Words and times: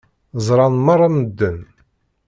Ẓṛan 0.45 0.73
meṛṛa 0.85 1.09
medden. 1.15 1.59